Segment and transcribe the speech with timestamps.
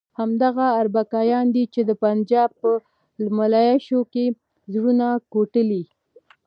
[0.19, 2.69] همدغه اربکیان دي چې د پنجاب په
[3.37, 4.25] ملیشو کې
[4.73, 5.83] زړونه کوټلي.